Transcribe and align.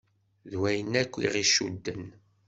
D 0.49 0.53
wayen 0.59 0.93
akk 1.01 1.13
i 1.23 1.27
ɣ-icudden. 1.33 2.03